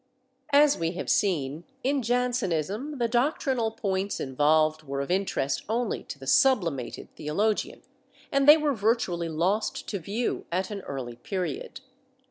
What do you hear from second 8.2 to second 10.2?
and they were virtually lost to